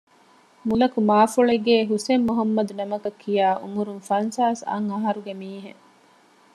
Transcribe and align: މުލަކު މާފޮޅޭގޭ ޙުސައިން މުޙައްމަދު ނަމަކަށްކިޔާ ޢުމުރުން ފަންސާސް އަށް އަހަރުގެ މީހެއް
މުލަކު 0.67 0.99
މާފޮޅޭގޭ 1.09 1.75
ޙުސައިން 1.89 2.25
މުޙައްމަދު 2.27 2.73
ނަމަކަށްކިޔާ 2.79 3.45
ޢުމުރުން 3.63 4.01
ފަންސާސް 4.09 4.61
އަށް 4.69 4.87
އަހަރުގެ 4.93 5.33
މީހެއް 5.41 5.83